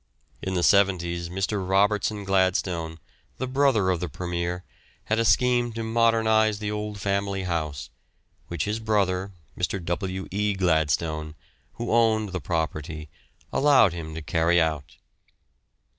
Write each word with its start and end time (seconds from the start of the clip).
In 0.41 0.55
the 0.55 0.63
'seventies 0.63 1.29
Mr. 1.29 1.61
Robertson 1.69 2.23
Gladstone, 2.23 2.97
the 3.37 3.45
brother 3.45 3.91
of 3.91 3.99
the 3.99 4.09
Premier, 4.09 4.63
had 5.03 5.19
a 5.19 5.23
scheme 5.23 5.71
to 5.73 5.83
modernise 5.83 6.57
the 6.57 6.71
old 6.71 6.99
family 6.99 7.43
house, 7.43 7.91
which 8.47 8.63
his 8.65 8.79
brother, 8.79 9.31
Mr. 9.55 9.79
W. 9.85 10.27
E. 10.31 10.55
Gladstone, 10.55 11.35
who 11.73 11.91
owned 11.91 12.29
the 12.29 12.41
property, 12.41 13.09
allowed 13.53 13.93
him 13.93 14.15
to 14.15 14.23
carry 14.23 14.59
out. 14.59 14.95